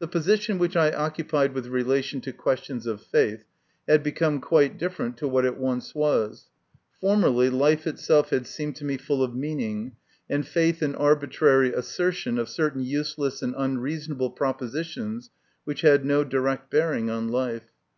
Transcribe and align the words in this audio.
The 0.00 0.06
position 0.06 0.58
which 0.58 0.76
I 0.76 0.90
occupied 0.90 1.54
with 1.54 1.68
relation 1.68 2.20
to 2.20 2.32
questions 2.34 2.86
of 2.86 3.00
faith 3.00 3.46
had 3.88 4.02
become 4.02 4.38
quite 4.38 4.76
different 4.76 5.16
to 5.16 5.26
what 5.26 5.46
it 5.46 5.56
once 5.56 5.94
was. 5.94 6.50
Formerly, 7.00 7.48
life 7.48 7.86
itself 7.86 8.28
had 8.28 8.46
seemed 8.46 8.76
to 8.76 8.84
me 8.84 8.98
full 8.98 9.22
of 9.22 9.34
meaning, 9.34 9.96
and 10.28 10.46
faith 10.46 10.82
an 10.82 10.94
arbitrary 10.94 11.72
assertion 11.72 12.38
of 12.38 12.50
certain 12.50 12.82
useless 12.82 13.40
and 13.40 13.54
unreasonable 13.56 14.28
propositions 14.32 15.30
which 15.64 15.80
had 15.80 16.04
no 16.04 16.22
direct 16.22 16.70
bearing 16.70 17.08
on 17.08 17.28
life. 17.28 17.70